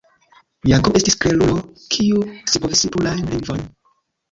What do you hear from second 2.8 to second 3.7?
plurajn lingvojn.